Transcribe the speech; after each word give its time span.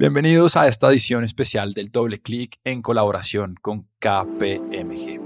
Bienvenidos 0.00 0.56
a 0.56 0.66
esta 0.66 0.88
edición 0.88 1.24
especial 1.24 1.74
del 1.74 1.90
Doble 1.90 2.22
Clic 2.22 2.58
en 2.64 2.80
colaboración 2.80 3.56
con 3.60 3.82
KPMG. 3.98 5.20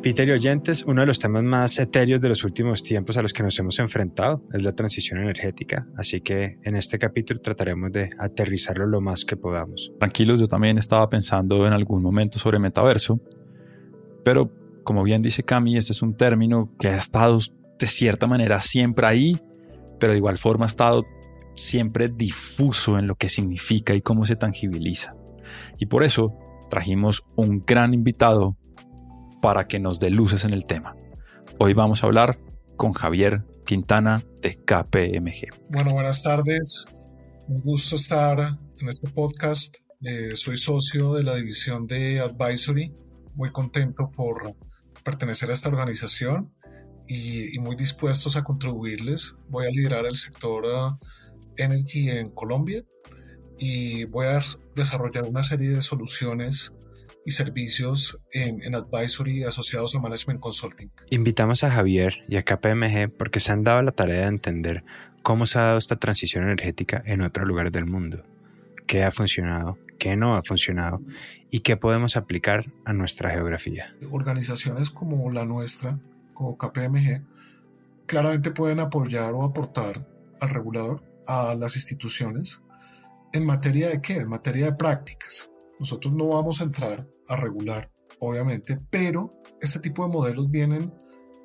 Peter 0.00 0.28
y 0.28 0.30
oyentes, 0.30 0.84
uno 0.84 1.00
de 1.00 1.08
los 1.08 1.18
temas 1.18 1.42
más 1.42 1.76
etéreos 1.80 2.20
de 2.20 2.28
los 2.28 2.44
últimos 2.44 2.84
tiempos 2.84 3.16
a 3.16 3.22
los 3.22 3.32
que 3.32 3.42
nos 3.42 3.58
hemos 3.58 3.80
enfrentado 3.80 4.44
es 4.52 4.62
la 4.62 4.76
transición 4.76 5.18
energética, 5.18 5.88
así 5.96 6.20
que 6.20 6.60
en 6.62 6.76
este 6.76 7.00
capítulo 7.00 7.40
trataremos 7.40 7.90
de 7.90 8.10
aterrizarlo 8.16 8.86
lo 8.86 9.00
más 9.00 9.24
que 9.24 9.36
podamos. 9.36 9.90
Tranquilos, 9.98 10.38
yo 10.38 10.46
también 10.46 10.78
estaba 10.78 11.10
pensando 11.10 11.66
en 11.66 11.72
algún 11.72 12.00
momento 12.00 12.38
sobre 12.38 12.60
metaverso, 12.60 13.20
pero 14.24 14.52
como 14.84 15.02
bien 15.02 15.20
dice 15.20 15.42
Cami, 15.42 15.76
este 15.76 15.90
es 15.90 16.00
un 16.00 16.16
término 16.16 16.72
que 16.78 16.86
ha 16.86 16.98
estado 16.98 17.40
de 17.76 17.86
cierta 17.88 18.28
manera 18.28 18.60
siempre 18.60 19.04
ahí, 19.04 19.36
pero 19.98 20.12
de 20.12 20.18
igual 20.18 20.38
forma 20.38 20.66
ha 20.66 20.68
estado 20.68 21.04
siempre 21.56 22.08
difuso 22.08 22.98
en 22.98 23.06
lo 23.06 23.16
que 23.16 23.28
significa 23.28 23.94
y 23.94 24.00
cómo 24.00 24.24
se 24.24 24.36
tangibiliza. 24.36 25.14
Y 25.78 25.86
por 25.86 26.04
eso 26.04 26.36
trajimos 26.70 27.24
un 27.36 27.64
gran 27.66 27.94
invitado 27.94 28.56
para 29.40 29.66
que 29.66 29.78
nos 29.78 30.00
dé 30.00 30.10
luces 30.10 30.44
en 30.44 30.52
el 30.52 30.64
tema. 30.66 30.96
Hoy 31.58 31.74
vamos 31.74 32.02
a 32.02 32.06
hablar 32.06 32.38
con 32.76 32.92
Javier 32.92 33.44
Quintana 33.64 34.22
de 34.42 34.56
KPMG. 34.56 35.70
Bueno, 35.70 35.92
buenas 35.92 36.22
tardes. 36.22 36.86
Un 37.46 37.60
gusto 37.60 37.96
estar 37.96 38.58
en 38.78 38.88
este 38.88 39.08
podcast. 39.08 39.76
Eh, 40.02 40.34
soy 40.34 40.56
socio 40.56 41.14
de 41.14 41.22
la 41.22 41.34
división 41.34 41.86
de 41.86 42.20
Advisory. 42.20 42.92
Muy 43.34 43.50
contento 43.50 44.10
por 44.10 44.56
pertenecer 45.04 45.50
a 45.50 45.52
esta 45.52 45.68
organización 45.68 46.52
y, 47.06 47.58
muy 47.58 47.76
dispuestos 47.76 48.36
a 48.36 48.44
contribuirles. 48.44 49.34
Voy 49.48 49.66
a 49.66 49.70
liderar 49.70 50.06
el 50.06 50.16
sector 50.16 50.64
uh, 50.64 50.98
Energy 51.56 52.10
en 52.10 52.30
Colombia 52.30 52.82
y 53.58 54.04
voy 54.04 54.26
a 54.26 54.40
desarrollar 54.74 55.24
una 55.24 55.42
serie 55.42 55.70
de 55.70 55.82
soluciones 55.82 56.74
y 57.24 57.30
servicios 57.30 58.18
en, 58.32 58.62
en, 58.62 58.74
advisory 58.74 59.44
asociados 59.44 59.94
a 59.94 59.98
Management 59.98 60.40
Consulting. 60.40 60.90
Invitamos 61.10 61.64
a 61.64 61.70
Javier 61.70 62.24
y 62.28 62.36
a 62.36 62.44
KPMG 62.44 63.16
porque 63.16 63.40
se 63.40 63.52
han 63.52 63.64
dado 63.64 63.82
la 63.82 63.92
tarea 63.92 64.22
de 64.22 64.26
entender 64.26 64.84
cómo 65.22 65.46
se 65.46 65.58
ha 65.58 65.62
dado 65.62 65.78
esta 65.78 65.96
transición 65.96 66.44
energética 66.44 67.02
en 67.06 67.22
otros 67.22 67.46
lugares 67.46 67.72
del 67.72 67.86
mundo, 67.86 68.24
qué 68.86 69.04
ha 69.04 69.10
funcionado, 69.10 69.78
qué 69.98 70.16
no 70.16 70.36
ha 70.36 70.42
funcionado 70.42 71.00
y 71.50 71.60
qué 71.60 71.76
podemos 71.76 72.16
aplicar 72.16 72.66
a 72.84 72.92
nuestra 72.92 73.30
geografía. 73.30 73.94
Organizaciones 74.10 74.90
como 74.90 75.30
la 75.30 75.46
nuestra, 75.46 75.98
como 76.34 76.58
KPMG, 76.58 77.22
claramente 78.06 78.50
pueden 78.50 78.80
apoyar 78.80 79.32
o 79.32 79.44
aportar 79.44 80.06
al 80.40 80.50
regulador 80.50 81.02
a 81.26 81.54
las 81.54 81.76
instituciones 81.76 82.60
en 83.32 83.46
materia 83.46 83.88
de 83.88 84.00
qué? 84.00 84.16
En 84.16 84.28
materia 84.28 84.66
de 84.66 84.72
prácticas. 84.74 85.50
Nosotros 85.78 86.14
no 86.14 86.28
vamos 86.28 86.60
a 86.60 86.64
entrar 86.64 87.08
a 87.28 87.36
regular, 87.36 87.90
obviamente, 88.20 88.80
pero 88.90 89.42
este 89.60 89.80
tipo 89.80 90.04
de 90.04 90.12
modelos 90.12 90.50
vienen 90.50 90.92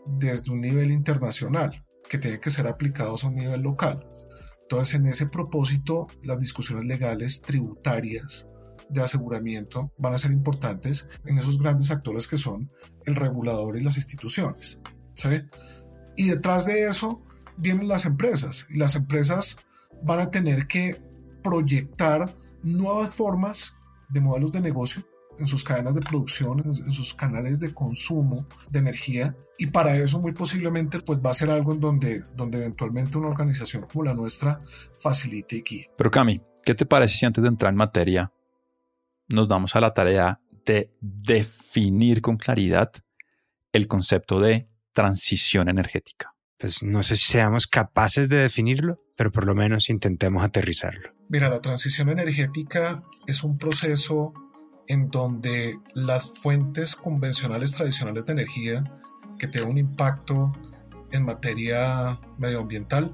desde 0.06 0.52
un 0.52 0.62
nivel 0.62 0.92
internacional 0.92 1.86
que 2.08 2.18
tiene 2.18 2.40
que 2.40 2.50
ser 2.50 2.68
aplicados 2.68 3.24
a 3.24 3.28
un 3.28 3.36
nivel 3.36 3.62
local. 3.62 4.08
Entonces, 4.62 4.96
en 4.96 5.08
ese 5.08 5.26
propósito, 5.26 6.08
las 6.24 6.40
discusiones 6.40 6.86
legales 6.86 7.42
tributarias 7.42 8.48
de 8.90 9.02
aseguramiento 9.02 9.92
van 9.98 10.14
a 10.14 10.18
ser 10.18 10.32
importantes 10.32 11.08
en 11.26 11.38
esos 11.38 11.60
grandes 11.60 11.92
actores 11.92 12.28
que 12.28 12.38
son 12.38 12.72
el 13.06 13.16
regulador 13.16 13.78
y 13.78 13.84
las 13.84 13.98
instituciones. 13.98 14.80
¿sí? 15.14 15.30
Y 16.18 16.30
detrás 16.30 16.66
de 16.66 16.84
eso 16.84 17.24
vienen 17.58 17.88
las 17.88 18.06
empresas 18.06 18.68
y 18.70 18.78
las 18.78 18.96
empresas 18.96 19.58
van 20.04 20.20
a 20.20 20.32
tener 20.32 20.68
que 20.68 21.02
proyectar 21.44 22.36
nuevas 22.64 23.14
formas 23.14 23.74
de 24.10 24.22
modelos 24.22 24.52
de 24.52 24.62
negocio 24.62 25.04
en 25.38 25.48
sus 25.48 25.64
cadenas 25.64 25.96
de 25.96 26.02
producción, 26.02 26.62
en 26.66 26.92
sus 26.92 27.14
canales 27.14 27.60
de 27.60 27.74
consumo 27.74 28.46
de 28.70 28.80
energía 28.80 29.36
y 29.58 29.68
para 29.68 29.96
eso 29.96 30.20
muy 30.20 30.34
posiblemente 30.34 31.00
pues 31.00 31.20
va 31.20 31.32
a 31.32 31.34
ser 31.34 31.50
algo 31.50 31.74
en 31.74 31.80
donde, 31.80 32.24
donde 32.36 32.60
eventualmente 32.60 33.18
una 33.18 33.28
organización 33.28 33.86
como 33.92 34.04
la 34.04 34.14
nuestra 34.14 34.62
facilite 35.00 35.58
y 35.58 35.62
guíe. 35.62 35.92
Pero 35.98 36.12
Cami, 36.12 36.42
¿qué 36.64 36.76
te 36.76 36.86
parece 36.86 37.18
si 37.18 37.26
antes 37.26 37.42
de 37.42 37.50
entrar 37.50 37.72
en 37.72 37.78
materia 37.78 38.32
nos 39.28 39.48
damos 39.48 39.76
a 39.76 39.82
la 39.82 39.94
tarea 39.94 40.40
de 40.66 40.92
definir 41.02 42.22
con 42.22 42.38
claridad 42.38 42.92
el 43.72 43.88
concepto 43.88 44.40
de 44.40 44.70
transición 44.94 45.70
energética? 45.70 46.34
Pues 46.58 46.84
no 46.84 47.04
sé 47.04 47.16
si 47.16 47.32
seamos 47.32 47.68
capaces 47.68 48.28
de 48.28 48.38
definirlo, 48.38 49.02
pero 49.20 49.34
por 49.34 49.46
lo 49.46 49.54
menos 49.54 49.90
intentemos 49.90 50.46
aterrizarlo. 50.46 51.10
Mira, 51.28 51.50
la 51.50 51.60
transición 51.60 52.08
energética 52.08 53.04
es 53.28 53.44
un 53.44 53.58
proceso 53.58 54.34
en 54.88 55.10
donde 55.10 55.78
las 55.94 56.32
fuentes 56.32 56.96
convencionales 56.96 57.74
tradicionales 57.74 58.26
de 58.26 58.32
energía 58.32 58.84
que 59.38 59.50
tienen 59.50 59.72
un 59.72 59.78
impacto 59.78 60.54
en 61.12 61.26
materia 61.26 62.18
medioambiental 62.38 63.14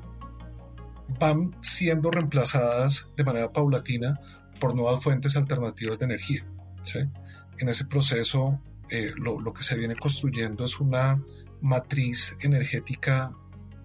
van 1.19 1.55
siendo 1.63 2.11
reemplazadas 2.11 3.07
de 3.17 3.23
manera 3.23 3.51
paulatina 3.51 4.19
por 4.59 4.75
nuevas 4.75 5.03
fuentes 5.03 5.35
alternativas 5.35 5.97
de 5.97 6.05
energía. 6.05 6.45
En 7.57 7.67
ese 7.67 7.85
proceso, 7.85 8.61
eh, 8.91 9.11
lo, 9.17 9.41
lo, 9.41 9.53
que 9.53 9.63
se 9.63 9.75
viene 9.75 9.95
construyendo 9.95 10.65
es 10.65 10.79
una 10.79 11.19
matriz 11.61 12.35
energética 12.41 13.35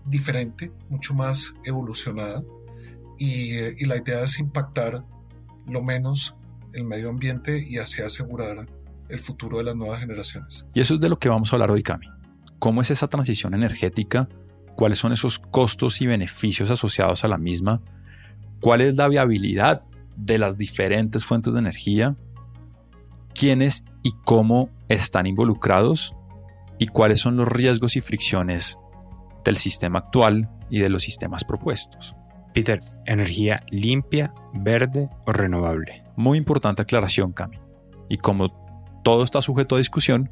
diferente, 0.07 0.73
mucho 0.89 1.15
más 1.15 1.55
evolucionada 1.65 2.43
eh, 3.19 3.75
y, 3.79 3.85
la 3.85 3.99
idea 3.99 4.23
es 4.23 4.39
impactar 4.39 5.05
lo 5.67 5.83
menos 5.83 6.35
el 6.73 6.85
medio 6.85 7.11
ambiente 7.11 7.63
y 7.63 7.77
así 7.77 8.01
asegurar 8.01 8.67
el 9.09 9.19
futuro 9.19 9.59
de 9.59 9.65
las 9.65 9.77
nuevas 9.77 10.01
generaciones. 10.01 10.67
Y 10.73 10.81
eso 10.81 10.95
es 10.95 11.01
de 11.01 11.09
lo 11.09 11.19
que 11.19 11.29
vamos 11.29 11.53
a 11.53 11.57
hablar 11.57 11.71
hoy, 11.71 11.83
Cami. 11.83 12.07
¿Cómo 12.59 12.81
es 12.81 12.91
esa 12.91 13.09
transición 13.09 13.55
energética? 13.55 14.29
¿Cuáles 14.75 14.99
son 14.99 15.13
esos 15.13 15.39
costos 15.39 16.01
y 16.01 16.07
beneficios 16.07 16.71
asociados 16.71 17.25
a 17.25 17.29
la 17.29 17.37
misma? 17.37 17.83
¿Cuál 18.61 18.81
es 18.81 18.97
la 18.97 19.09
viabilidad 19.09 19.83
de 20.17 20.39
las 20.39 20.57
diferentes 20.57 21.25
fuentes 21.25 21.53
de 21.53 21.59
energía? 21.59 22.17
¿Quiénes 23.35 23.85
y 24.03 24.13
cómo 24.25 24.71
están 24.89 25.27
involucrados? 25.27 26.15
¿Y 26.79 26.87
cuáles 26.87 27.21
son 27.21 27.37
los 27.37 27.49
riesgos 27.49 27.97
y 27.97 28.01
fricciones 28.01 28.79
del 29.45 29.57
sistema 29.57 30.01
actual 30.01 30.49
y 30.69 30.81
de 30.81 30.89
los 30.89 31.03
sistemas 31.03 31.45
propuestos. 31.45 32.15
Peter, 32.55 32.81
energía 33.07 33.65
limpia, 33.71 34.35
verde 34.53 35.09
o 35.27 35.33
renovable. 35.33 36.03
Muy 36.17 36.39
importante 36.39 36.83
aclaración, 36.83 37.33
Cami. 37.33 37.59
Y 38.09 38.17
como 38.17 38.51
todo 39.05 39.23
está 39.23 39.41
sujeto 39.41 39.77
a 39.77 39.79
discusión, 39.79 40.31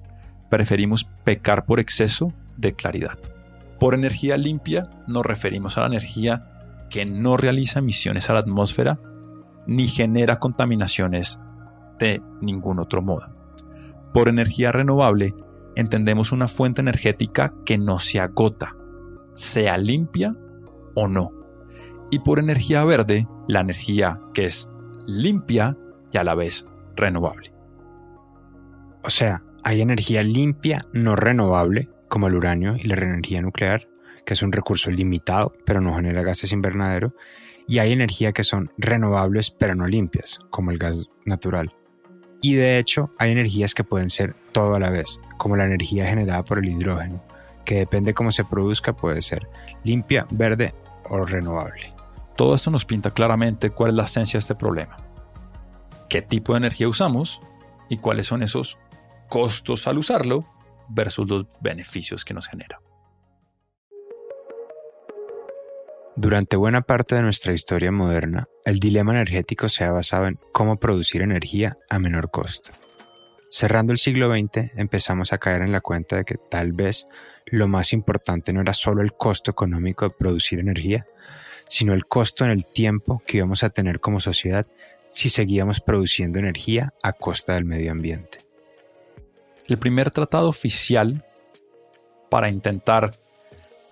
preferimos 0.51 1.05
pecar 1.25 1.65
por 1.65 1.81
exceso 1.81 2.33
de 2.57 2.75
claridad. 2.75 3.19
Por 3.79 3.95
energía 3.95 4.37
limpia 4.37 4.91
nos 5.07 5.25
referimos 5.25 5.79
a 5.79 5.83
la 5.83 5.87
energía 5.87 6.87
que 6.91 7.07
no 7.07 7.37
realiza 7.37 7.79
emisiones 7.79 8.29
a 8.29 8.33
la 8.33 8.41
atmósfera 8.41 8.99
ni 9.67 9.87
genera 9.87 10.39
contaminaciones 10.39 11.39
de 11.99 12.23
ningún 12.41 12.81
otro 12.81 13.03
modo. 13.03 13.29
Por 14.13 14.29
energía 14.29 14.73
renovable 14.73 15.35
entendemos 15.77 16.33
una 16.33 16.49
fuente 16.49 16.81
energética 16.81 17.55
que 17.65 17.79
no 17.79 17.99
se 17.99 18.19
agota, 18.19 18.75
sea 19.39 19.79
limpia 19.79 20.35
o 20.95 21.09
no. 21.09 21.31
Y 22.11 22.19
por 22.21 22.39
energía 22.39 22.85
verde, 22.85 23.27
la 23.47 23.61
energía 23.61 24.21
que 24.35 24.47
es 24.47 24.69
limpia 25.07 25.77
y 26.13 26.19
a 26.19 26.25
la 26.25 26.35
vez 26.35 26.67
renovable. 26.97 27.53
O 29.05 29.11
sea, 29.11 29.43
hay 29.63 29.81
energía 29.81 30.23
limpia 30.23 30.81
no 30.93 31.15
renovable, 31.15 31.89
como 32.09 32.27
el 32.27 32.35
uranio 32.35 32.77
y 32.77 32.89
la 32.89 32.97
energía 32.97 33.41
nuclear, 33.43 33.89
que 34.27 34.35
es 34.35 34.43
un 34.43 34.53
recurso 34.53 34.91
limitado, 34.91 35.55
pero 35.65 35.81
no 35.81 35.95
genera 35.95 36.23
gases 36.23 36.53
invernadero, 36.53 37.15
y 37.67 37.79
hay 37.79 37.93
energía 37.93 38.33
que 38.33 38.45
son 38.45 38.73
renovables 38.77 39.51
pero 39.51 39.75
no 39.75 39.87
limpias, 39.87 40.41
como 40.51 40.71
el 40.71 40.79
gas 40.79 41.11
natural. 41.25 41.75
Y 42.41 42.55
de 42.55 42.79
hecho, 42.79 43.11
hay 43.19 43.33
energías 43.33 43.75
que 43.75 43.85
pueden 43.85 44.11
ser 44.11 44.35
todo 44.53 44.75
a 44.75 44.81
la 44.81 44.91
vez, 44.91 45.21
como 45.37 45.57
la 45.57 45.67
energía 45.67 46.07
generada 46.07 46.45
por 46.45 46.59
el 46.59 46.69
hidrógeno, 46.69 47.23
que 47.69 47.75
depende 47.75 48.15
cómo 48.15 48.33
se 48.33 48.47
produzca, 48.47 48.95
puede 48.95 49.21
ser 49.21 49.47
limpia, 49.85 50.27
verde 50.31 50.73
o 51.11 51.27
renovable. 51.27 51.93
Todo 52.35 52.55
esto 52.55 52.71
nos 52.71 52.87
pinta 52.87 53.11
claramente 53.11 53.69
cuál 53.69 53.91
es 53.91 53.97
la 53.97 54.05
esencia 54.05 54.39
de 54.39 54.41
este 54.41 54.55
problema. 54.55 54.97
¿Qué 56.09 56.23
tipo 56.23 56.55
de 56.55 56.61
energía 56.61 56.89
usamos? 56.89 57.43
Y 57.91 57.99
cuáles 57.99 58.27
son 58.27 58.43
esos 58.43 58.79
costos 59.29 59.87
al 59.87 59.99
usarlo 59.99 60.47
versus 60.89 61.29
los 61.29 61.45
beneficios 61.61 62.25
que 62.25 62.33
nos 62.33 62.49
genera. 62.49 62.81
Durante 66.17 66.57
buena 66.57 66.81
parte 66.81 67.17
de 67.17 67.23
nuestra 67.23 67.53
historia 67.53 67.93
moderna, 67.93 68.47
el 68.65 68.81
dilema 68.81 69.13
energético 69.13 69.69
se 69.69 69.85
ha 69.85 69.93
basado 69.93 70.27
en 70.27 70.39
cómo 70.53 70.79
producir 70.79 71.21
energía 71.21 71.77
a 71.91 71.99
menor 71.99 72.31
costo. 72.31 72.71
Cerrando 73.51 73.93
el 73.93 73.99
siglo 73.99 74.35
XX, 74.35 74.75
empezamos 74.77 75.35
a 75.35 75.39
caer 75.39 75.61
en 75.61 75.73
la 75.73 75.83
cuenta 75.83 76.17
de 76.17 76.25
que 76.25 76.37
tal 76.51 76.73
vez 76.73 77.07
lo 77.51 77.69
más 77.69 77.93
importante 77.93 78.53
no 78.53 78.61
era 78.61 78.75
solo 78.75 79.03
el 79.03 79.13
costo 79.13 79.51
económico 79.51 80.07
de 80.07 80.15
producir 80.15 80.59
energía, 80.59 81.07
sino 81.69 81.95
el 81.95 82.07
costo 82.07 82.45
en 82.45 82.51
el 82.51 82.65
tiempo 82.65 83.23
que 83.27 83.39
íbamos 83.39 83.63
a 83.63 83.71
tener 83.71 84.01
como 84.01 84.21
sociedad 84.21 84.67
si 85.11 85.29
seguíamos 85.29 85.81
produciendo 85.81 86.39
energía 86.39 86.93
a 87.03 87.13
costa 87.13 87.55
del 87.55 87.65
medio 87.65 87.93
ambiente. 87.93 88.39
El 89.67 89.79
primer 89.79 90.11
tratado 90.11 90.49
oficial 90.49 91.25
para 92.31 92.49
intentar 92.49 93.15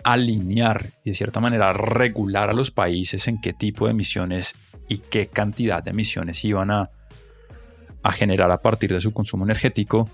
alinear 0.03 0.91
y 1.03 1.11
de 1.11 1.15
cierta 1.15 1.39
manera 1.39 1.73
regular 1.73 2.49
a 2.49 2.53
los 2.53 2.71
países 2.71 3.27
en 3.27 3.41
qué 3.41 3.53
tipo 3.53 3.85
de 3.85 3.91
emisiones 3.91 4.53
y 4.87 4.97
qué 4.99 5.27
cantidad 5.27 5.83
de 5.83 5.91
emisiones 5.91 6.43
iban 6.45 6.71
a, 6.71 6.89
a 8.03 8.11
generar 8.11 8.49
a 8.51 8.61
partir 8.61 8.93
de 8.93 9.01
su 9.01 9.11
consumo 9.11 9.43
energético 9.43 10.09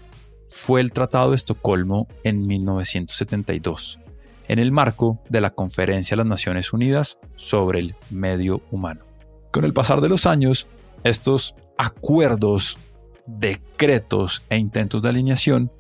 fue 0.50 0.82
el 0.82 0.92
Tratado 0.92 1.32
de 1.32 1.36
Estocolmo 1.36 2.08
en 2.24 2.46
1972, 2.46 4.00
en 4.48 4.60
el 4.60 4.72
marco 4.72 5.20
de 5.30 5.42
la 5.42 5.52
Conferencia 5.52 6.16
de 6.16 6.20
las 6.20 6.28
Naciones 6.28 6.74
Unidas 6.74 7.20
sobre 7.36 7.80
el 7.80 7.96
Medio 8.10 8.62
Humano. 8.72 9.06
Con 9.52 9.66
el 9.66 9.74
pasar 9.74 10.02
de 10.02 10.10
los 10.10 10.26
años, 10.26 10.68
estos 11.04 11.56
acuerdos, 11.78 12.78
decretos 13.26 14.44
e 14.50 14.58
intentos 14.58 15.02
de 15.02 15.10
alineación 15.10 15.72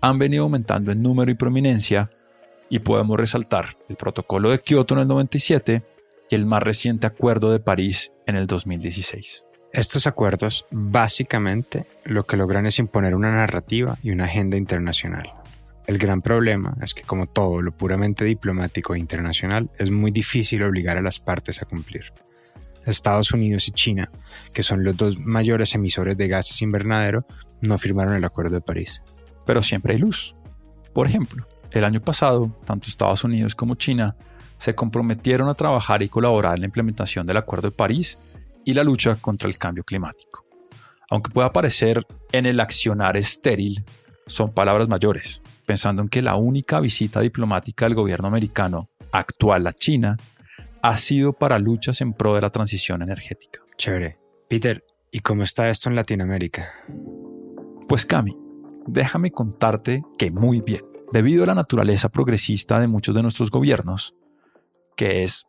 han 0.00 0.18
venido 0.18 0.44
aumentando 0.44 0.92
en 0.92 1.02
número 1.02 1.30
y 1.30 1.34
prominencia 1.34 2.10
y 2.70 2.80
podemos 2.80 3.18
resaltar 3.18 3.76
el 3.88 3.96
protocolo 3.96 4.50
de 4.50 4.60
Kioto 4.60 4.94
en 4.94 5.00
el 5.00 5.08
97 5.08 5.82
y 6.30 6.34
el 6.34 6.46
más 6.46 6.62
reciente 6.62 7.06
acuerdo 7.06 7.50
de 7.50 7.60
París 7.60 8.12
en 8.26 8.36
el 8.36 8.46
2016. 8.46 9.47
Estos 9.78 10.08
acuerdos 10.08 10.66
básicamente 10.72 11.86
lo 12.02 12.26
que 12.26 12.36
logran 12.36 12.66
es 12.66 12.80
imponer 12.80 13.14
una 13.14 13.30
narrativa 13.30 13.96
y 14.02 14.10
una 14.10 14.24
agenda 14.24 14.56
internacional. 14.56 15.32
El 15.86 15.98
gran 15.98 16.20
problema 16.20 16.76
es 16.82 16.94
que 16.94 17.02
como 17.02 17.26
todo 17.26 17.62
lo 17.62 17.70
puramente 17.70 18.24
diplomático 18.24 18.96
e 18.96 18.98
internacional 18.98 19.70
es 19.78 19.92
muy 19.92 20.10
difícil 20.10 20.64
obligar 20.64 20.96
a 20.96 21.00
las 21.00 21.20
partes 21.20 21.62
a 21.62 21.64
cumplir. 21.64 22.12
Estados 22.86 23.30
Unidos 23.30 23.68
y 23.68 23.70
China, 23.70 24.10
que 24.52 24.64
son 24.64 24.82
los 24.82 24.96
dos 24.96 25.16
mayores 25.20 25.76
emisores 25.76 26.16
de 26.16 26.26
gases 26.26 26.60
invernadero, 26.60 27.24
no 27.60 27.78
firmaron 27.78 28.16
el 28.16 28.24
Acuerdo 28.24 28.56
de 28.56 28.60
París. 28.60 29.00
Pero 29.46 29.62
siempre 29.62 29.92
hay 29.92 30.00
luz. 30.00 30.34
Por 30.92 31.06
ejemplo, 31.06 31.46
el 31.70 31.84
año 31.84 32.00
pasado, 32.00 32.50
tanto 32.64 32.88
Estados 32.88 33.22
Unidos 33.22 33.54
como 33.54 33.76
China 33.76 34.16
se 34.56 34.74
comprometieron 34.74 35.48
a 35.48 35.54
trabajar 35.54 36.02
y 36.02 36.08
colaborar 36.08 36.56
en 36.56 36.62
la 36.62 36.66
implementación 36.66 37.28
del 37.28 37.36
Acuerdo 37.36 37.70
de 37.70 37.76
París 37.76 38.18
y 38.64 38.74
la 38.74 38.84
lucha 38.84 39.16
contra 39.16 39.48
el 39.48 39.58
cambio 39.58 39.84
climático. 39.84 40.44
Aunque 41.10 41.30
pueda 41.30 41.52
parecer 41.52 42.06
en 42.32 42.46
el 42.46 42.60
accionar 42.60 43.16
estéril, 43.16 43.84
son 44.26 44.52
palabras 44.52 44.88
mayores, 44.88 45.40
pensando 45.64 46.02
en 46.02 46.08
que 46.08 46.22
la 46.22 46.36
única 46.36 46.80
visita 46.80 47.20
diplomática 47.20 47.86
del 47.86 47.94
gobierno 47.94 48.28
americano 48.28 48.90
actual 49.10 49.66
a 49.66 49.72
China 49.72 50.16
ha 50.82 50.96
sido 50.96 51.32
para 51.32 51.58
luchas 51.58 52.00
en 52.00 52.12
pro 52.12 52.34
de 52.34 52.42
la 52.42 52.50
transición 52.50 53.02
energética. 53.02 53.60
Chévere. 53.76 54.18
Peter, 54.48 54.84
¿y 55.10 55.20
cómo 55.20 55.42
está 55.42 55.68
esto 55.68 55.88
en 55.88 55.96
Latinoamérica? 55.96 56.68
Pues 57.88 58.04
Cami, 58.04 58.36
déjame 58.86 59.30
contarte 59.30 60.02
que 60.18 60.30
muy 60.30 60.60
bien. 60.60 60.84
Debido 61.12 61.44
a 61.44 61.46
la 61.46 61.54
naturaleza 61.54 62.10
progresista 62.10 62.78
de 62.78 62.86
muchos 62.86 63.14
de 63.14 63.22
nuestros 63.22 63.50
gobiernos, 63.50 64.14
que 64.94 65.24
es, 65.24 65.46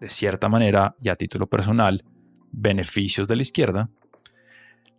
de 0.00 0.08
cierta 0.08 0.48
manera 0.48 0.96
y 1.02 1.08
a 1.08 1.14
título 1.14 1.46
personal, 1.46 2.02
beneficios 2.52 3.28
de 3.28 3.36
la 3.36 3.42
izquierda, 3.42 3.88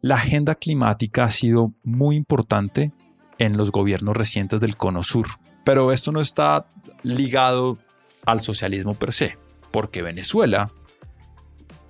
la 0.01 0.15
agenda 0.15 0.55
climática 0.55 1.25
ha 1.25 1.29
sido 1.29 1.73
muy 1.83 2.15
importante 2.15 2.91
en 3.37 3.57
los 3.57 3.71
gobiernos 3.71 4.15
recientes 4.15 4.59
del 4.59 4.77
Cono 4.77 5.03
Sur. 5.03 5.27
Pero 5.63 5.91
esto 5.91 6.11
no 6.11 6.21
está 6.21 6.67
ligado 7.03 7.77
al 8.25 8.41
socialismo 8.41 8.93
per 8.93 9.13
se, 9.13 9.37
porque 9.71 10.01
Venezuela, 10.01 10.71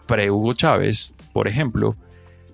pre-Hugo 0.08 0.54
Chávez, 0.54 1.14
por 1.34 1.48
ejemplo, 1.48 1.96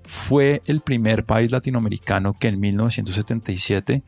fue 0.04 0.62
el 0.66 0.82
primer 0.82 1.26
país 1.26 1.52
latinoamericano 1.52 2.34
que 2.34 2.48
en 2.48 2.60
1977 2.60 4.04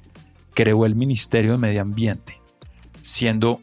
creó 0.53 0.85
el 0.85 0.95
Ministerio 0.95 1.53
de 1.53 1.57
Medio 1.57 1.81
Ambiente, 1.81 2.41
siendo 3.01 3.61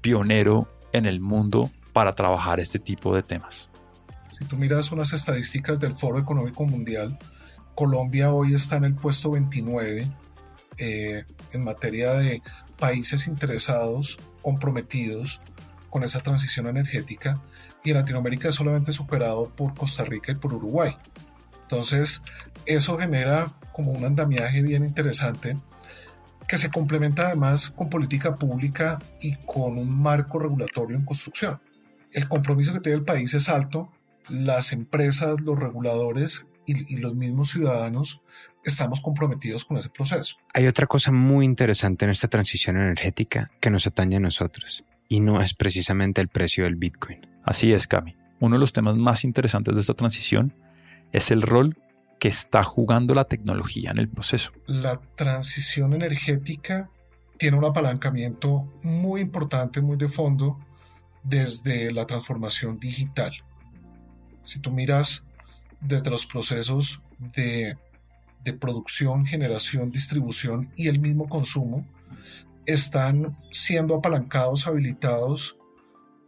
pionero 0.00 0.68
en 0.92 1.06
el 1.06 1.20
mundo 1.20 1.70
para 1.92 2.14
trabajar 2.14 2.60
este 2.60 2.78
tipo 2.78 3.14
de 3.14 3.22
temas. 3.22 3.70
Si 4.38 4.44
tú 4.44 4.58
miras 4.58 4.92
unas 4.92 5.14
estadísticas 5.14 5.80
del 5.80 5.94
Foro 5.94 6.18
Económico 6.18 6.66
Mundial, 6.66 7.18
Colombia 7.74 8.32
hoy 8.34 8.52
está 8.52 8.76
en 8.76 8.84
el 8.84 8.94
puesto 8.94 9.30
29 9.30 10.10
eh, 10.76 11.24
en 11.52 11.64
materia 11.64 12.12
de 12.12 12.42
países 12.78 13.28
interesados, 13.28 14.18
comprometidos 14.42 15.40
con 15.88 16.04
esa 16.04 16.20
transición 16.20 16.66
energética, 16.66 17.40
y 17.82 17.94
Latinoamérica 17.94 18.50
es 18.50 18.56
solamente 18.56 18.92
superado 18.92 19.48
por 19.56 19.74
Costa 19.74 20.04
Rica 20.04 20.32
y 20.32 20.34
por 20.34 20.52
Uruguay. 20.52 20.94
Entonces, 21.62 22.22
eso 22.66 22.98
genera 22.98 23.54
como 23.72 23.92
un 23.92 24.04
andamiaje 24.04 24.60
bien 24.60 24.84
interesante 24.84 25.56
que 26.46 26.58
se 26.58 26.70
complementa 26.70 27.28
además 27.28 27.70
con 27.70 27.88
política 27.88 28.36
pública 28.36 28.98
y 29.18 29.36
con 29.46 29.78
un 29.78 29.98
marco 29.98 30.38
regulatorio 30.38 30.94
en 30.94 31.06
construcción. 31.06 31.58
El 32.12 32.28
compromiso 32.28 32.74
que 32.74 32.80
tiene 32.80 32.98
el 32.98 33.04
país 33.04 33.32
es 33.32 33.48
alto, 33.48 33.95
las 34.28 34.72
empresas, 34.72 35.40
los 35.40 35.58
reguladores 35.58 36.46
y, 36.66 36.96
los 36.98 37.14
mismos 37.14 37.50
ciudadanos 37.50 38.20
estamos 38.64 39.00
comprometidos 39.00 39.64
con 39.64 39.76
ese 39.76 39.88
proceso. 39.90 40.36
Hay 40.52 40.66
otra 40.66 40.86
cosa 40.86 41.12
muy 41.12 41.44
interesante 41.44 42.04
en 42.04 42.10
esta 42.10 42.28
transición 42.28 42.76
energética 42.76 43.50
que 43.60 43.70
nos 43.70 43.86
atañe 43.86 44.16
a 44.16 44.20
nosotros 44.20 44.84
y 45.08 45.20
no 45.20 45.40
es 45.40 45.54
precisamente 45.54 46.20
el 46.20 46.28
precio 46.28 46.64
del 46.64 46.74
Bitcoin. 46.74 47.26
Así 47.44 47.72
es, 47.72 47.86
Cami. 47.86 48.16
Uno 48.40 48.56
de 48.56 48.60
los 48.60 48.72
temas 48.72 48.96
más 48.96 49.24
interesantes 49.24 49.74
de 49.74 49.80
esta 49.80 49.94
transición 49.94 50.54
es 51.12 51.30
el 51.30 51.42
rol 51.42 51.78
que 52.18 52.28
está 52.28 52.64
jugando 52.64 53.14
la 53.14 53.24
tecnología 53.24 53.90
en 53.90 53.98
el 53.98 54.08
proceso. 54.08 54.52
La 54.66 55.00
transición 55.14 55.92
energética 55.92 56.90
tiene 57.38 57.58
un 57.58 57.64
apalancamiento 57.64 58.72
muy 58.82 59.20
importante, 59.20 59.80
muy 59.80 59.96
de 59.96 60.08
fondo, 60.08 60.58
desde 61.22 61.92
la 61.92 62.06
transformación 62.06 62.78
digital. 62.78 63.32
Si 64.46 64.60
tú 64.60 64.70
miras 64.70 65.26
desde 65.80 66.08
los 66.08 66.24
procesos 66.24 67.02
de, 67.18 67.76
producción, 68.60 69.26
generación, 69.26 69.90
distribución 69.90 70.70
y 70.76 70.86
el 70.86 71.00
mismo 71.00 71.28
consumo, 71.28 71.84
están 72.64 73.36
siendo 73.50 73.96
apalancados, 73.96 74.66
habilitados 74.68 75.56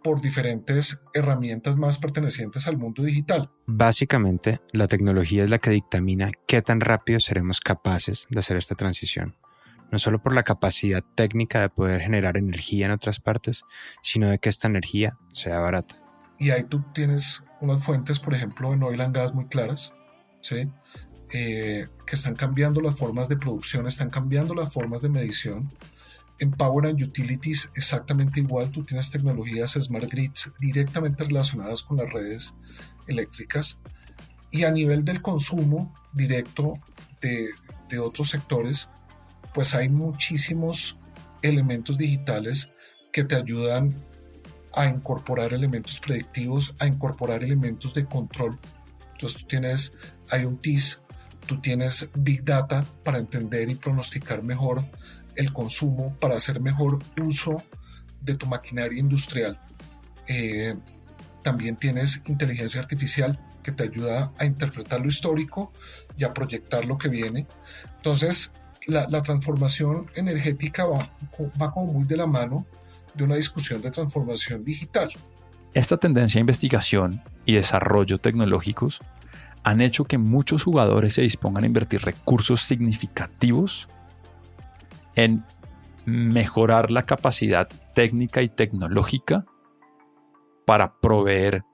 por 0.02 0.20
diferentes 0.20 1.00
herramientas 1.14 1.76
más 1.76 1.98
pertenecientes 1.98 2.66
al 2.66 2.76
mundo 2.76 3.04
digital. 3.04 3.50
Básicamente, 3.66 4.60
la 4.72 4.88
tecnología 4.88 5.44
es 5.44 5.50
la 5.50 5.58
que 5.58 5.70
dictamina 5.70 6.32
qué 6.46 6.60
tan 6.60 6.80
rápido 6.80 7.20
seremos 7.20 7.60
capaces 7.60 8.26
de 8.30 8.40
hacer 8.40 8.56
esta 8.56 8.74
transición, 8.74 9.36
no 9.92 9.98
solo 10.00 10.20
por 10.20 10.34
la 10.34 10.42
capacidad 10.42 11.04
técnica 11.14 11.60
de 11.60 11.68
poder 11.68 12.00
generar 12.00 12.36
energía 12.36 12.86
en 12.86 12.92
otras 12.92 13.20
partes, 13.20 13.62
sino 14.02 14.28
de 14.28 14.38
que 14.38 14.48
esta 14.48 14.66
energía 14.66 15.16
sea 15.32 15.58
barata. 15.58 16.07
Y 16.38 16.50
ahí 16.50 16.64
tú 16.64 16.82
tienes 16.94 17.42
unas 17.60 17.84
fuentes, 17.84 18.18
por 18.18 18.34
ejemplo, 18.34 18.72
en 18.72 18.82
oil 18.82 19.00
and 19.00 19.14
gas 19.14 19.34
muy 19.34 19.46
claras, 19.46 19.92
¿sí? 20.40 20.68
Eh, 21.32 21.86
que 22.06 22.14
están 22.14 22.34
cambiando 22.34 22.80
las 22.80 22.96
formas 22.96 23.28
de 23.28 23.36
producción, 23.36 23.86
están 23.86 24.10
cambiando 24.10 24.54
las 24.54 24.72
formas 24.72 25.02
de 25.02 25.08
medición. 25.08 25.72
En 26.38 26.52
Power 26.52 26.86
and 26.86 27.02
Utilities 27.02 27.70
exactamente 27.74 28.40
igual, 28.40 28.70
tú 28.70 28.84
tienes 28.84 29.10
tecnologías 29.10 29.72
Smart 29.72 30.08
Grids 30.08 30.52
directamente 30.60 31.24
relacionadas 31.24 31.82
con 31.82 31.96
las 31.96 32.12
redes 32.12 32.54
eléctricas. 33.08 33.80
Y 34.50 34.62
a 34.62 34.70
nivel 34.70 35.04
del 35.04 35.20
consumo 35.20 35.94
directo 36.12 36.74
de, 37.20 37.48
de 37.90 37.98
otros 37.98 38.30
sectores, 38.30 38.88
pues 39.52 39.74
hay 39.74 39.88
muchísimos 39.88 40.96
elementos 41.42 41.98
digitales 41.98 42.72
que 43.12 43.24
te 43.24 43.36
ayudan 43.36 43.96
a 44.74 44.86
incorporar 44.86 45.52
elementos 45.52 46.00
predictivos, 46.00 46.74
a 46.78 46.86
incorporar 46.86 47.42
elementos 47.42 47.94
de 47.94 48.04
control. 48.04 48.58
Entonces 49.12 49.40
tú 49.40 49.46
tienes 49.46 49.94
IoTs, 50.30 51.02
tú 51.46 51.60
tienes 51.60 52.08
Big 52.14 52.44
Data 52.44 52.84
para 53.04 53.18
entender 53.18 53.68
y 53.70 53.74
pronosticar 53.74 54.42
mejor 54.42 54.84
el 55.34 55.52
consumo, 55.52 56.16
para 56.18 56.36
hacer 56.36 56.60
mejor 56.60 56.98
uso 57.22 57.62
de 58.20 58.36
tu 58.36 58.46
maquinaria 58.46 58.98
industrial. 58.98 59.60
Eh, 60.26 60.76
también 61.42 61.76
tienes 61.76 62.20
inteligencia 62.26 62.80
artificial 62.80 63.38
que 63.62 63.72
te 63.72 63.84
ayuda 63.84 64.32
a 64.38 64.44
interpretar 64.44 65.00
lo 65.00 65.08
histórico 65.08 65.72
y 66.16 66.24
a 66.24 66.34
proyectar 66.34 66.84
lo 66.84 66.98
que 66.98 67.08
viene. 67.08 67.46
Entonces, 67.96 68.52
la, 68.86 69.22
transformación 69.22 70.10
energética 70.14 70.86
va, 70.86 70.98
va 71.60 71.72
muy 71.76 72.04
de 72.04 72.16
la 72.16 72.26
mano 72.26 72.66
de 73.18 73.24
una 73.24 73.34
discusión 73.34 73.82
de 73.82 73.90
transformación 73.90 74.64
digital. 74.64 75.10
Esta 75.74 75.98
tendencia 75.98 76.38
a 76.38 76.40
investigación 76.40 77.22
y 77.44 77.54
desarrollo 77.54 78.18
tecnológicos 78.18 79.00
han 79.64 79.82
hecho 79.82 80.04
que 80.04 80.16
muchos 80.16 80.62
jugadores 80.62 81.14
se 81.14 81.22
dispongan 81.22 81.64
a 81.64 81.66
invertir 81.66 82.00
recursos 82.00 82.62
significativos 82.62 83.88
en 85.14 85.44
mejorar 86.06 86.90
la 86.90 87.02
capacidad 87.02 87.68
técnica 87.94 88.40
y 88.40 88.48
tecnológica 88.48 89.44
para 90.64 90.94
proveer 91.00 91.64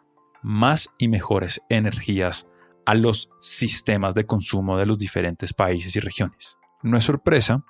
más 0.43 0.91
y 0.99 1.09
mejores 1.09 1.61
energías 1.69 2.49
a 2.87 2.95
los 2.95 3.31
sistemas 3.41 4.15
de 4.15 4.27
consumo 4.27 4.77
de 4.77 4.87
los 4.87 4.99
diferentes 4.99 5.53
países 5.53 5.95
y 5.95 6.01
regiones. 6.01 6.57
No 6.83 6.97
es 6.97 7.05
sorpresa, 7.05 7.65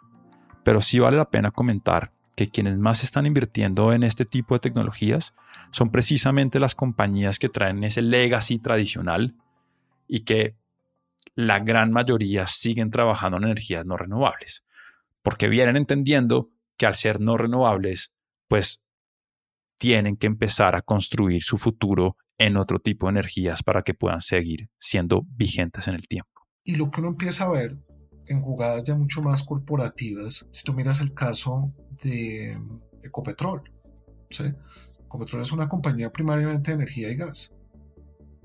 pero 0.64 0.80
sí 0.80 0.98
vale 0.98 1.18
la 1.18 1.30
pena 1.30 1.50
comentar 1.50 2.13
que 2.36 2.48
quienes 2.48 2.78
más 2.78 3.04
están 3.04 3.26
invirtiendo 3.26 3.92
en 3.92 4.02
este 4.02 4.24
tipo 4.24 4.54
de 4.54 4.60
tecnologías 4.60 5.34
son 5.70 5.90
precisamente 5.90 6.58
las 6.58 6.74
compañías 6.74 7.38
que 7.38 7.48
traen 7.48 7.84
ese 7.84 8.02
legacy 8.02 8.58
tradicional 8.58 9.36
y 10.08 10.20
que 10.20 10.56
la 11.34 11.58
gran 11.58 11.92
mayoría 11.92 12.46
siguen 12.46 12.90
trabajando 12.90 13.38
en 13.38 13.44
energías 13.44 13.86
no 13.86 13.96
renovables, 13.96 14.64
porque 15.22 15.48
vienen 15.48 15.76
entendiendo 15.76 16.50
que 16.76 16.86
al 16.86 16.94
ser 16.94 17.20
no 17.20 17.36
renovables, 17.36 18.12
pues 18.48 18.82
tienen 19.78 20.16
que 20.16 20.26
empezar 20.26 20.76
a 20.76 20.82
construir 20.82 21.42
su 21.42 21.58
futuro 21.58 22.16
en 22.38 22.56
otro 22.56 22.78
tipo 22.78 23.06
de 23.06 23.12
energías 23.12 23.62
para 23.62 23.82
que 23.82 23.94
puedan 23.94 24.20
seguir 24.20 24.68
siendo 24.78 25.22
vigentes 25.28 25.88
en 25.88 25.94
el 25.94 26.08
tiempo. 26.08 26.46
Y 26.64 26.76
lo 26.76 26.90
que 26.90 27.00
uno 27.00 27.10
empieza 27.10 27.44
a 27.44 27.50
ver 27.50 27.76
en 28.26 28.40
jugadas 28.40 28.84
ya 28.84 28.94
mucho 28.94 29.22
más 29.22 29.42
corporativas, 29.42 30.46
si 30.50 30.62
tú 30.62 30.72
miras 30.72 31.00
el 31.00 31.12
caso 31.14 31.72
de 32.02 32.58
Ecopetrol. 33.02 33.62
Ecopetrol 35.04 35.42
es 35.42 35.52
una 35.52 35.68
compañía 35.68 36.12
primariamente 36.12 36.70
de 36.70 36.76
energía 36.76 37.10
y 37.10 37.16
gas, 37.16 37.52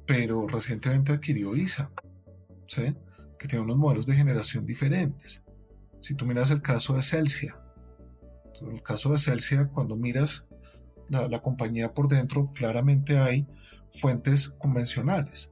pero 0.05 0.47
recientemente 0.47 1.13
adquirió 1.13 1.55
ISA, 1.55 1.91
¿sí? 2.67 2.95
que 3.37 3.47
tiene 3.47 3.63
unos 3.63 3.77
modelos 3.77 4.05
de 4.05 4.15
generación 4.15 4.65
diferentes. 4.65 5.41
Si 6.01 6.13
tú 6.13 6.25
miras 6.25 6.51
el 6.51 6.61
caso 6.61 6.93
de 6.95 7.01
Celsia, 7.01 7.59
en 8.61 8.71
el 8.73 8.83
caso 8.83 9.11
de 9.11 9.17
Celsia, 9.17 9.67
cuando 9.67 9.95
miras 9.95 10.45
la, 11.09 11.39
compañía 11.39 11.93
por 11.93 12.07
dentro, 12.07 12.47
claramente 12.53 13.17
hay 13.17 13.47
fuentes 13.89 14.49
convencionales, 14.49 15.51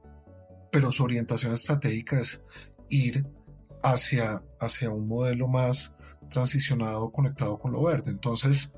pero 0.70 0.92
su 0.92 1.02
orientación 1.02 1.52
estratégica 1.52 2.20
es 2.20 2.42
ir 2.88 3.26
hacia, 3.82 4.42
hacia 4.60 4.90
un 4.90 5.06
modelo 5.08 5.48
más 5.48 5.94
transicionado, 6.30 7.10
conectado 7.10 7.58
con 7.58 7.72
lo 7.72 7.82
verde. 7.82 8.10
Entonces, 8.10 8.72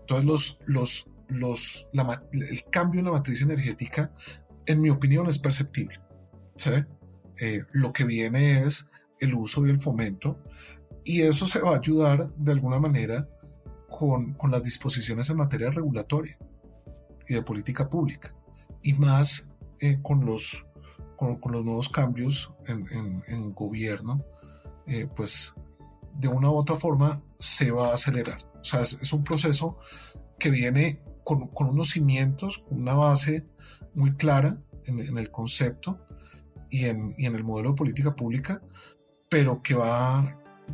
entonces 0.00 0.24
los, 0.26 0.58
los, 0.66 1.10
los, 1.28 1.88
el 2.32 2.64
cambio 2.70 3.00
en 3.00 3.06
la 3.06 3.12
matriz 3.12 3.42
energética, 3.42 4.12
en 4.66 4.80
mi 4.80 4.90
opinión, 4.90 5.28
es 5.28 5.38
perceptible. 5.38 6.00
Eh, 7.40 7.62
lo 7.72 7.92
que 7.92 8.04
viene 8.04 8.62
es 8.62 8.86
el 9.18 9.34
uso 9.34 9.66
y 9.66 9.70
el 9.70 9.78
fomento, 9.78 10.38
y 11.04 11.22
eso 11.22 11.46
se 11.46 11.60
va 11.60 11.72
a 11.72 11.78
ayudar 11.78 12.32
de 12.34 12.52
alguna 12.52 12.78
manera 12.78 13.28
con, 13.88 14.34
con 14.34 14.50
las 14.50 14.62
disposiciones 14.62 15.30
en 15.30 15.38
materia 15.38 15.70
regulatoria 15.70 16.38
y 17.28 17.34
de 17.34 17.42
política 17.42 17.88
pública, 17.88 18.34
y 18.82 18.92
más 18.92 19.46
eh, 19.80 19.98
con, 20.02 20.26
los, 20.26 20.66
con, 21.16 21.38
los 21.50 21.64
nuevos 21.64 21.88
cambios 21.88 22.52
en, 22.66 23.22
en, 23.26 23.54
gobierno, 23.54 24.24
eh, 24.90 25.06
pues 25.14 25.54
de 26.18 26.26
una 26.26 26.50
u 26.50 26.54
otra 26.56 26.74
forma 26.74 27.22
se 27.38 27.70
va 27.70 27.90
a 27.90 27.94
acelerar. 27.94 28.38
O 28.60 28.64
sea, 28.64 28.80
es, 28.80 29.12
un 29.12 29.22
proceso 29.22 29.78
que 30.38 30.50
viene 30.50 31.00
con, 31.24 31.48
unos 31.54 31.90
cimientos, 31.90 32.58
con 32.58 32.82
una 32.82 32.94
base 32.94 33.46
muy 33.94 34.14
clara 34.16 34.58
en, 34.86 35.16
el 35.16 35.30
concepto 35.30 35.98
y 36.68 36.86
en, 36.86 37.14
y 37.16 37.26
en, 37.26 37.36
el 37.36 37.44
modelo 37.44 37.70
de 37.70 37.76
política 37.76 38.16
pública, 38.16 38.60
pero 39.28 39.62
que 39.62 39.74
va, 39.74 40.22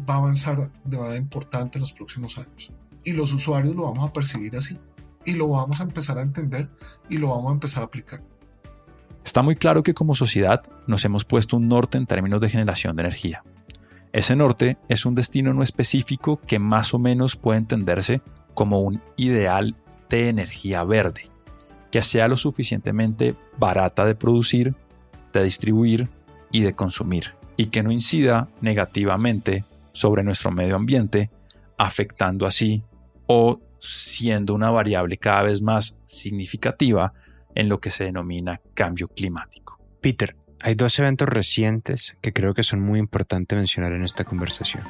va 0.08 0.14
a 0.14 0.16
avanzar 0.16 0.72
de 0.82 0.96
manera 0.96 1.16
importante 1.16 1.78
en 1.78 1.82
los 1.82 1.92
próximos 1.92 2.38
años 2.38 2.72
y 3.04 3.12
los 3.12 3.34
usuarios 3.34 3.76
lo 3.76 3.84
vamos 3.84 4.08
a 4.08 4.12
percibir 4.12 4.56
así 4.56 4.78
y 5.26 5.32
lo 5.32 5.48
vamos 5.48 5.80
a 5.80 5.82
empezar 5.82 6.18
a 6.18 6.22
entender 6.22 6.70
y 7.10 7.18
lo 7.18 7.28
vamos 7.28 7.50
a 7.50 7.52
empezar 7.52 7.82
a 7.82 7.86
aplicar. 7.86 8.22
Está 9.24 9.42
muy 9.42 9.56
claro 9.56 9.82
que 9.82 9.92
como 9.92 10.14
sociedad 10.14 10.62
nos 10.86 11.04
hemos 11.04 11.24
puesto 11.24 11.56
un 11.58 11.68
norte 11.68 11.98
en 11.98 12.06
términos 12.06 12.40
de 12.40 12.48
generación 12.48 12.96
de 12.96 13.02
energía. 13.02 13.44
Ese 14.16 14.34
norte 14.34 14.78
es 14.88 15.04
un 15.04 15.14
destino 15.14 15.52
no 15.52 15.62
específico 15.62 16.40
que 16.46 16.58
más 16.58 16.94
o 16.94 16.98
menos 16.98 17.36
puede 17.36 17.58
entenderse 17.58 18.22
como 18.54 18.80
un 18.80 19.02
ideal 19.18 19.76
de 20.08 20.30
energía 20.30 20.84
verde, 20.84 21.24
que 21.90 22.00
sea 22.00 22.26
lo 22.26 22.38
suficientemente 22.38 23.36
barata 23.58 24.06
de 24.06 24.14
producir, 24.14 24.74
de 25.34 25.44
distribuir 25.44 26.08
y 26.50 26.62
de 26.62 26.74
consumir, 26.74 27.34
y 27.58 27.66
que 27.66 27.82
no 27.82 27.92
incida 27.92 28.48
negativamente 28.62 29.66
sobre 29.92 30.22
nuestro 30.22 30.50
medio 30.50 30.76
ambiente, 30.76 31.30
afectando 31.76 32.46
así 32.46 32.82
o 33.26 33.60
siendo 33.78 34.54
una 34.54 34.70
variable 34.70 35.18
cada 35.18 35.42
vez 35.42 35.60
más 35.60 35.98
significativa 36.06 37.12
en 37.54 37.68
lo 37.68 37.80
que 37.80 37.90
se 37.90 38.04
denomina 38.04 38.62
cambio 38.72 39.08
climático. 39.08 39.78
Peter, 40.00 40.34
hay 40.60 40.74
dos 40.74 40.98
eventos 40.98 41.28
recientes 41.28 42.16
que 42.20 42.32
creo 42.32 42.54
que 42.54 42.62
son 42.62 42.80
muy 42.80 42.98
importantes 42.98 43.56
mencionar 43.56 43.92
en 43.92 44.04
esta 44.04 44.24
conversación. 44.24 44.82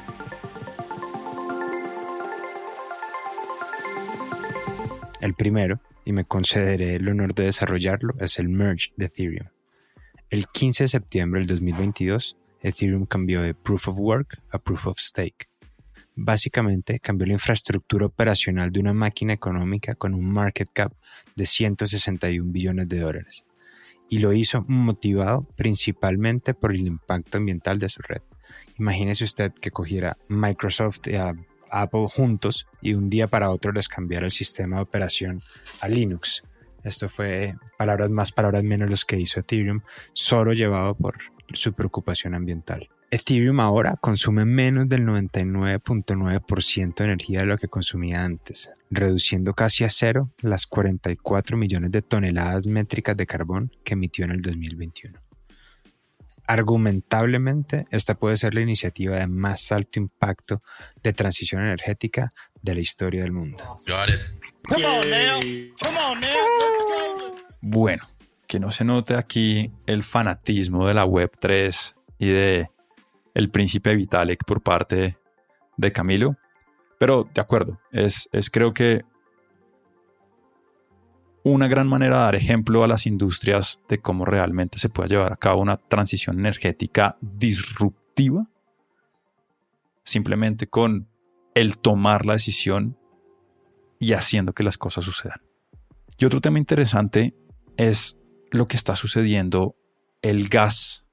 El 5.21 5.33
primero, 5.33 5.81
y 6.05 6.13
me 6.13 6.25
concederé 6.25 6.95
el 6.95 7.09
honor 7.09 7.33
de 7.33 7.45
desarrollarlo, 7.45 8.13
es 8.19 8.39
el 8.39 8.49
merge 8.49 8.91
de 8.95 9.05
Ethereum. 9.05 9.47
El 10.29 10.47
15 10.47 10.85
de 10.85 10.87
septiembre 10.87 11.41
del 11.41 11.47
2022, 11.47 12.37
Ethereum 12.61 13.05
cambió 13.05 13.41
de 13.41 13.53
Proof 13.53 13.89
of 13.89 13.97
Work 13.97 14.41
a 14.51 14.59
Proof 14.59 14.87
of 14.87 14.99
Stake 14.99 15.47
Básicamente 16.19 16.99
cambió 16.99 17.27
la 17.27 17.33
infraestructura 17.33 18.07
operacional 18.07 18.71
de 18.71 18.79
una 18.79 18.91
máquina 18.91 19.33
económica 19.33 19.93
con 19.93 20.15
un 20.15 20.25
market 20.25 20.67
cap 20.73 20.91
de 21.35 21.45
161 21.45 22.51
billones 22.51 22.89
de 22.89 22.99
dólares. 22.99 23.45
Y 24.09 24.19
lo 24.19 24.33
hizo 24.33 24.63
motivado 24.67 25.47
principalmente 25.55 26.53
por 26.53 26.71
el 26.71 26.87
impacto 26.87 27.37
ambiental 27.37 27.79
de 27.79 27.89
su 27.89 28.01
red. 28.01 28.21
Imagínese 28.79 29.23
usted 29.23 29.51
que 29.53 29.71
cogiera 29.71 30.17
Microsoft 30.29 31.07
y 31.07 31.15
Apple 31.69 32.07
juntos 32.09 32.67
y 32.81 32.93
un 32.93 33.09
día 33.09 33.27
para 33.27 33.49
otro 33.49 33.71
les 33.71 33.89
cambiara 33.89 34.25
el 34.25 34.31
sistema 34.31 34.77
de 34.77 34.83
operación 34.83 35.41
a 35.81 35.87
Linux. 35.87 36.43
Esto 36.83 37.09
fue 37.09 37.55
palabras 37.77 38.09
más, 38.09 38.31
palabras 38.31 38.63
menos 38.63 38.89
los 38.89 39.03
que 39.03 39.19
hizo 39.19 39.39
Ethereum, 39.39 39.81
solo 40.13 40.53
llevado 40.53 40.95
por 40.95 41.17
su 41.53 41.73
preocupación 41.73 42.33
ambiental. 42.33 42.89
Ethereum 43.09 43.61
ahora 43.61 43.95
consume 43.95 44.43
menos 44.43 44.89
del 44.89 45.05
99.9% 45.05 46.95
de 46.95 47.03
energía 47.05 47.39
de 47.39 47.45
lo 47.45 47.57
que 47.57 47.69
consumía 47.69 48.23
antes, 48.23 48.69
reduciendo 48.89 49.53
casi 49.53 49.85
a 49.85 49.89
cero 49.89 50.33
las 50.39 50.65
44 50.65 51.55
millones 51.55 51.91
de 51.91 52.01
toneladas 52.01 52.65
métricas 52.65 53.15
de 53.15 53.25
carbón 53.25 53.71
que 53.85 53.93
emitió 53.93 54.25
en 54.25 54.31
el 54.31 54.41
2021. 54.41 55.21
Argumentablemente, 56.47 57.85
esta 57.91 58.15
puede 58.15 58.37
ser 58.37 58.53
la 58.53 58.61
iniciativa 58.61 59.17
de 59.17 59.27
más 59.27 59.71
alto 59.71 59.99
impacto 59.99 60.61
de 61.01 61.13
transición 61.13 61.61
energética 61.61 62.33
de 62.61 62.75
la 62.75 62.81
historia 62.81 63.23
del 63.23 63.31
mundo. 63.31 63.75
Bueno, 67.61 68.07
que 68.47 68.59
no 68.59 68.71
se 68.71 68.83
note 68.83 69.15
aquí 69.15 69.71
el 69.85 70.03
fanatismo 70.03 70.87
de 70.87 70.93
la 70.93 71.05
Web3 71.05 71.95
y 72.17 72.27
de 72.27 72.69
el 73.37 73.51
príncipe 73.51 73.95
Vitalik 73.95 74.43
por 74.45 74.61
parte 74.63 75.15
de 75.77 75.91
Camilo. 75.91 76.37
Pero 76.97 77.29
de 77.31 77.39
acuerdo, 77.39 77.79
es, 77.91 78.27
es 78.31 78.49
creo 78.49 78.73
que 78.73 79.05
una 81.43 81.67
gran 81.67 81.87
manera 81.87 82.15
de 82.17 82.23
dar 82.23 82.35
ejemplo 82.35 82.83
a 82.83 82.87
las 82.87 83.05
industrias 83.05 83.79
de 83.87 83.99
cómo 83.99 84.25
realmente 84.25 84.79
se 84.79 84.89
puede 84.89 85.09
llevar 85.09 85.33
a 85.33 85.37
cabo 85.37 85.61
una 85.61 85.77
transición 85.77 86.39
energética 86.39 87.15
disruptiva, 87.21 88.47
simplemente 90.03 90.65
con 90.65 91.07
el 91.53 91.77
tomar 91.77 92.25
la 92.25 92.33
decisión 92.33 92.97
y 93.99 94.13
haciendo 94.13 94.53
que 94.53 94.63
las 94.63 94.79
cosas 94.79 95.05
sucedan. 95.05 95.41
Y 96.17 96.25
otro 96.25 96.41
tema 96.41 96.57
interesante 96.57 97.35
es 97.77 98.17
lo 98.49 98.65
que 98.65 98.77
está 98.77 98.95
sucediendo 98.95 99.75
el 100.23 100.49
gas 100.49 101.05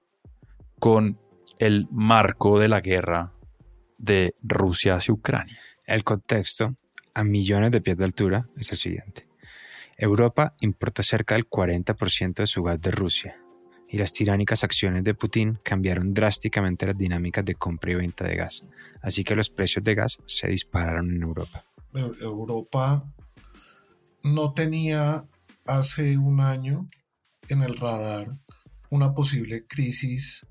con 0.81 1.19
el 1.59 1.87
marco 1.91 2.59
de 2.59 2.69
la 2.69 2.81
guerra 2.81 3.33
de 3.99 4.33
Rusia 4.43 4.97
hacia 4.97 5.15
Ucrania. 5.15 5.59
El 5.87 6.05
contexto, 6.05 6.77
a 7.15 7.25
millones 7.25 7.71
de 7.71 7.81
pies 7.81 7.97
de 7.97 8.05
altura, 8.05 8.49
es 8.57 8.73
el 8.73 8.79
siguiente. 8.79 9.29
Europa 9.97 10.55
importa 10.61 11.03
cerca 11.03 11.35
del 11.35 11.49
40% 11.49 12.35
de 12.35 12.47
su 12.47 12.63
gas 12.63 12.81
de 12.81 12.91
Rusia, 12.91 13.41
y 13.89 13.99
las 13.99 14.13
tiránicas 14.13 14.65
acciones 14.65 15.05
de 15.05 15.15
Putin 15.15 15.59
cambiaron 15.63 16.13
drásticamente 16.13 16.87
las 16.87 16.99
dinámicas 16.99 17.45
de 17.45 17.55
compra 17.55 17.93
y 17.93 17.95
venta 17.95 18.25
de 18.25 18.35
gas, 18.35 18.65
así 19.03 19.23
que 19.23 19.37
los 19.37 19.51
precios 19.51 19.85
de 19.85 19.95
gas 19.95 20.19
se 20.27 20.49
dispararon 20.49 21.15
en 21.15 21.23
Europa. 21.23 21.65
Europa 21.93 23.05
no 24.25 24.53
tenía 24.53 25.29
hace 25.67 26.19
un 26.19 26.41
año 26.41 26.89
en 27.49 27.63
el 27.63 27.77
radar 27.77 28.37
una 28.91 29.15
posible 29.15 29.67
crisis 29.67 30.47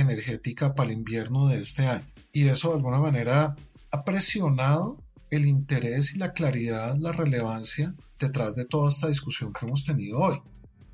energética 0.00 0.74
para 0.74 0.90
el 0.90 0.98
invierno 0.98 1.48
de 1.48 1.60
este 1.60 1.86
año. 1.86 2.06
Y 2.32 2.48
eso 2.48 2.68
de 2.68 2.76
alguna 2.76 3.00
manera 3.00 3.56
ha 3.90 4.04
presionado 4.04 5.02
el 5.30 5.46
interés 5.46 6.14
y 6.14 6.18
la 6.18 6.32
claridad, 6.32 6.96
la 6.98 7.12
relevancia 7.12 7.94
detrás 8.18 8.54
de 8.54 8.64
toda 8.64 8.88
esta 8.88 9.08
discusión 9.08 9.52
que 9.52 9.66
hemos 9.66 9.84
tenido 9.84 10.18
hoy. 10.18 10.40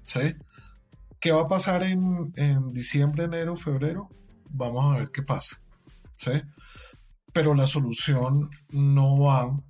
¿sí? 0.02 0.34
¿Qué 1.20 1.32
va 1.32 1.42
a 1.42 1.46
pasar 1.46 1.82
en, 1.82 2.32
en 2.36 2.72
diciembre, 2.72 3.24
enero, 3.24 3.56
febrero? 3.56 4.08
Vamos 4.50 4.94
a 4.94 4.98
ver 4.98 5.10
qué 5.10 5.22
pasa. 5.22 5.60
¿sí? 6.16 6.42
Pero 7.32 7.54
la 7.54 7.66
solución 7.66 8.50
no 8.70 9.18
va 9.20 9.60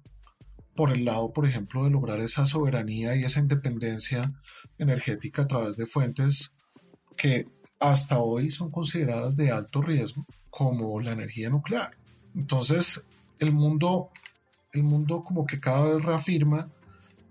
por 0.75 0.93
el 0.93 1.05
lado, 1.05 1.33
por 1.33 1.47
ejemplo, 1.47 1.85
de 1.85 1.91
lograr 1.91 2.21
esa 2.21 2.47
soberanía 2.47 3.15
y 3.15 3.25
esa 3.25 3.41
independencia 3.41 4.33
energética 4.79 5.43
a 5.43 5.47
través 5.47 5.77
de 5.77 5.87
fuentes 5.87 6.53
que 7.17 7.47
hasta 7.91 8.19
hoy 8.19 8.51
son 8.51 8.71
consideradas 8.71 9.37
de 9.37 9.51
alto 9.51 9.83
riesgo, 9.83 10.25
como 10.51 11.01
la 11.01 11.13
energía 11.13 11.51
nuclear. 11.51 11.97
Entonces, 12.35 13.05
el 13.39 13.53
mundo, 13.53 14.11
el 14.73 14.83
mundo 14.83 15.23
como 15.25 15.47
que 15.47 15.61
cada 15.61 15.85
vez 15.85 16.05
reafirma 16.05 16.69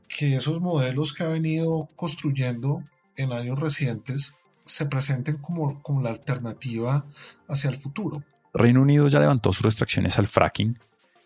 que 0.08 0.36
esos 0.36 0.60
modelos 0.60 1.14
que 1.14 1.24
ha 1.24 1.28
venido 1.28 1.90
construyendo 1.96 2.84
en 3.16 3.32
años 3.32 3.60
recientes 3.60 4.36
se 4.64 4.86
presenten 4.86 5.38
como, 5.38 5.82
como 5.82 6.02
la 6.02 6.10
alternativa 6.10 7.06
hacia 7.48 7.70
el 7.70 7.80
futuro. 7.80 8.24
Reino 8.54 8.82
Unido 8.82 9.08
ya 9.08 9.20
levantó 9.20 9.52
sus 9.52 9.64
restricciones 9.64 10.18
al 10.20 10.28
fracking 10.28 10.78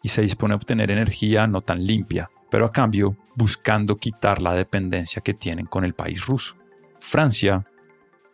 y 0.01 0.10
se 0.10 0.22
dispone 0.22 0.53
a 0.53 0.57
obtener 0.57 0.89
energía 0.91 1.48
no 1.48 1.62
tan 1.62 1.84
limpia, 1.84 2.29
pero 2.50 2.65
a 2.65 2.72
cambio 2.72 3.17
buscando 3.36 3.98
quitar 3.98 4.41
la 4.41 4.53
dependencia 4.53 5.22
que 5.22 5.34
tienen 5.34 5.65
con 5.65 5.84
el 5.84 5.93
país 5.93 6.25
ruso. 6.25 6.55
Francia, 7.00 7.65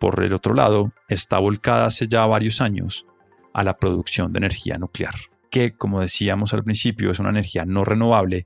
por 0.04 0.22
el 0.22 0.34
otro 0.34 0.54
lado, 0.54 0.92
está 1.08 1.40
volcada 1.40 1.86
hace 1.86 2.10
ya 2.10 2.26
varios 2.26 2.60
años 2.60 3.06
a 3.54 3.64
la 3.64 3.78
producción 3.78 4.34
de 4.34 4.40
energía 4.40 4.78
nuclear, 4.78 5.16
que, 5.50 5.78
como 5.78 6.02
decíamos 6.02 6.54
al 6.54 6.62
principio, 6.62 7.10
es 7.10 7.20
una 7.20 7.30
energía 7.30 7.64
no 7.64 7.86
renovable, 7.86 8.46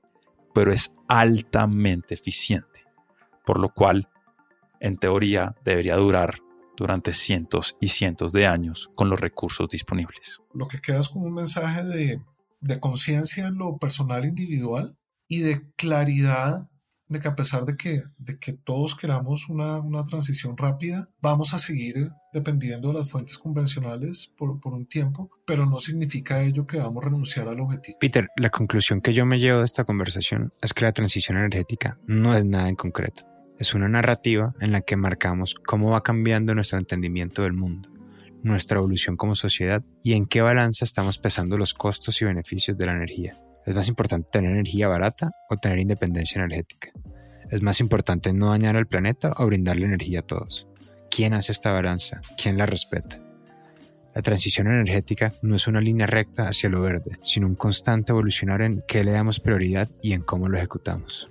pero 0.54 0.72
es 0.72 0.94
altamente 1.08 2.14
eficiente, 2.14 2.86
por 3.44 3.60
lo 3.60 3.74
cual, 3.74 4.08
en 4.80 4.98
teoría, 4.98 5.56
debería 5.66 5.96
durar 5.96 6.36
durante 6.78 7.12
cientos 7.12 7.76
y 7.82 7.88
cientos 7.88 8.34
de 8.34 8.46
años 8.46 8.92
con 8.94 9.10
los 9.10 9.20
recursos 9.20 9.68
disponibles. 9.68 10.40
Lo 10.54 10.68
que 10.68 10.80
queda 10.80 11.00
es 11.00 11.10
como 11.10 11.26
un 11.26 11.34
mensaje 11.34 11.84
de 12.60 12.80
conciencia 12.80 13.48
en 13.48 13.58
lo 13.58 13.80
personal 13.80 14.26
individual 14.26 14.96
y 15.28 15.40
de 15.40 15.72
claridad 15.76 16.70
de 17.10 17.20
que 17.20 17.28
a 17.28 17.36
pesar 17.36 17.66
de 17.66 17.76
que, 17.78 18.04
de 18.18 18.38
que 18.40 18.54
todos 18.54 18.96
queramos 18.96 19.50
una, 19.50 19.82
transición 20.04 20.58
rápida, 20.58 21.10
vamos 21.22 21.54
a 21.54 21.60
seguir 21.60 22.12
dependiendo 22.34 22.90
de 22.90 23.00
las 23.00 23.10
fuentes 23.10 23.38
convencionales 23.38 24.32
por, 24.38 24.60
por, 24.60 24.74
un 24.74 24.86
tiempo, 24.86 25.30
pero 25.46 25.66
no 25.66 25.80
significa 25.80 26.42
ello 26.42 26.68
que 26.68 26.78
vamos 26.78 27.04
a 27.04 27.10
renunciar 27.10 27.48
al 27.48 27.60
objetivo. 27.60 27.98
Peter, 28.00 28.28
la 28.38 28.50
conclusión 28.50 29.02
que 29.02 29.14
yo 29.14 29.26
me 29.26 29.40
llevo 29.40 29.60
de 29.60 29.66
esta 29.66 29.86
conversación 29.86 30.54
es 30.62 30.74
que 30.74 30.86
la 30.86 30.94
transición 30.94 31.38
energética 31.38 32.00
no 32.06 32.36
es 32.36 32.46
nada 32.46 32.70
en 32.70 32.76
concreto. 32.76 33.24
Es 33.60 33.74
una 33.74 33.90
narrativa 33.90 34.52
en 34.60 34.72
la 34.72 34.82
que 34.82 34.98
marcamos 34.98 35.56
cómo 35.56 35.92
va 35.92 36.04
cambiando 36.04 36.54
nuestro 36.54 36.78
entendimiento 36.78 37.44
del 37.44 37.54
mundo 37.54 37.90
nuestra 38.44 38.78
evolución 38.78 39.18
como 39.18 39.36
sociedad 39.36 39.84
y 40.04 40.14
en 40.14 40.26
qué 40.26 40.42
balanza 40.42 40.86
estamos 40.86 41.18
pesando 41.18 41.58
los 41.58 41.74
costos 41.74 42.22
y 42.22 42.26
beneficios 42.26 42.78
de 42.78 42.86
la 42.86 42.94
energía. 42.94 43.36
¿Es 43.68 43.76
más 43.76 43.90
importante 43.90 44.30
tener 44.32 44.52
energía 44.52 44.88
barata 44.88 45.32
o 45.50 45.58
tener 45.58 45.80
independencia 45.80 46.40
energética? 46.40 46.92
¿Es 47.52 47.62
más 47.62 47.82
importante 47.82 48.32
no 48.32 48.52
dañar 48.52 48.78
al 48.78 48.88
planeta 48.88 49.34
o 49.38 49.46
brindarle 49.46 49.86
energía 49.86 50.22
a 50.22 50.26
todos? 50.26 50.70
¿Quién 51.12 51.34
hace 51.34 51.52
esta 51.52 51.74
balanza? 51.74 52.22
¿Quién 52.42 52.58
la 52.58 52.66
respeta? 52.66 53.20
La 54.16 54.22
transición 54.22 54.68
energética 54.68 55.34
no 55.42 55.58
es 55.58 55.68
una 55.68 55.82
línea 55.82 56.08
recta 56.08 56.48
hacia 56.48 56.70
lo 56.70 56.80
verde, 56.80 57.20
sino 57.24 57.46
un 57.46 57.56
constante 57.56 58.14
evolucionar 58.14 58.62
en 58.62 58.86
qué 58.88 59.04
le 59.04 59.12
damos 59.12 59.42
prioridad 59.42 59.90
y 60.02 60.14
en 60.14 60.22
cómo 60.22 60.48
lo 60.48 60.58
ejecutamos. 60.58 61.30